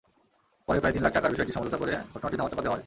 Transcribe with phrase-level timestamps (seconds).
[0.67, 2.79] পরে প্রায় তিন লাখ টাকায় বিষয়টি সমঝোতা করে ঘটনাটি ধামাচাপা দেওয়া হয়।